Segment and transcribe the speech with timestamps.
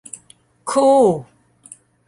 [0.69, 1.07] คูล